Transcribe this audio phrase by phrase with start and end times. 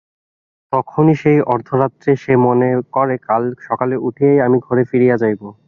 [0.73, 5.41] তখনই সেই অর্ধরাত্রে সে মনে করে, কাল সকালে উঠিয়াই আমি ঘরে ফিরিয়া যাইব।